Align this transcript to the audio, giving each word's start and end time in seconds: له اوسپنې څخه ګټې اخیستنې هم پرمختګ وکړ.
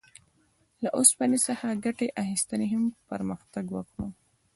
له 0.83 0.89
اوسپنې 0.97 1.37
څخه 1.47 1.79
ګټې 1.85 2.07
اخیستنې 2.21 2.67
هم 2.73 2.83
پرمختګ 3.09 3.65
وکړ. 3.71 3.99